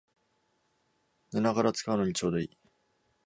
[1.31, 2.57] 寝ながら使うのにちょうどいい